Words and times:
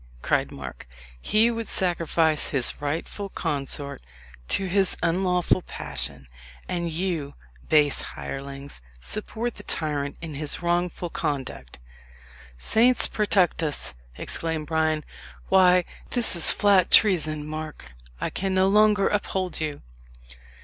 cried 0.23 0.51
Mark. 0.51 0.87
"He 1.21 1.51
would 1.51 1.67
sacrifice 1.67 2.49
his 2.49 2.81
rightful 2.81 3.29
consort 3.29 4.01
to 4.47 4.65
his 4.65 4.97
unlawful 5.03 5.61
passion; 5.61 6.27
and 6.67 6.91
you, 6.91 7.35
base 7.69 8.01
hirelings, 8.01 8.81
support 8.99 9.53
the 9.53 9.61
tyrant 9.61 10.17
in 10.19 10.33
his 10.33 10.63
wrongful 10.63 11.11
conduct!" 11.11 11.77
"Saints 12.57 13.07
protect 13.07 13.61
us!" 13.61 13.93
exclaimed 14.17 14.65
Bryan. 14.65 15.05
"Why, 15.49 15.85
this 16.09 16.35
is 16.35 16.51
flat 16.51 16.89
treason. 16.89 17.45
Mark, 17.45 17.91
I 18.19 18.31
can 18.31 18.55
no 18.55 18.67
longer 18.69 19.07
uphold 19.07 19.61
you." 19.61 19.83